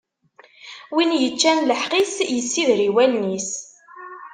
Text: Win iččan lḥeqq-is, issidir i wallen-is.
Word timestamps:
Win 0.95 1.11
iččan 1.29 1.65
lḥeqq-is, 1.69 2.15
issidir 2.37 2.79
i 2.87 2.89
wallen-is. 2.95 3.51